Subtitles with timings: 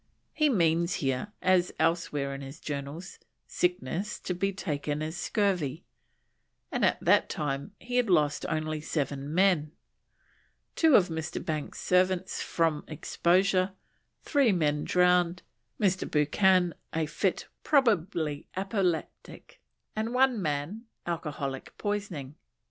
[0.33, 5.83] He means here, as elsewhere in his Journals, "sickness" to be taken as scurvy,
[6.71, 9.73] and at that time he had lost only seven men:
[10.75, 11.45] two of Mr.
[11.45, 13.73] Banks's servants from exposure;
[14.23, 15.43] three men drowned;
[15.79, 16.09] Mr.
[16.09, 19.61] Buchan, a fit, probably apoplectic;
[19.95, 22.33] and one man, alcoholic poisoning.